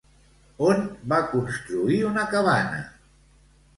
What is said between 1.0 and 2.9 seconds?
va construir una cabana?